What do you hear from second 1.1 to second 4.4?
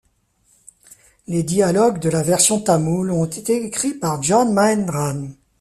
Les dialogues de la version tamoule ont été écrits par